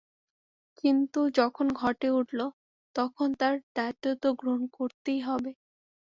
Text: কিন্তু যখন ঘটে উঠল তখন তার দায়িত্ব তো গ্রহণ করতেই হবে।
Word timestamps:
কিন্তু 0.77 1.19
যখন 1.37 1.67
ঘটে 1.75 2.09
উঠল 2.19 2.39
তখন 2.95 3.27
তার 3.39 3.55
দায়িত্ব 3.75 4.05
তো 4.21 4.29
গ্রহণ 4.39 4.63
করতেই 4.77 5.19
হবে। 5.21 5.51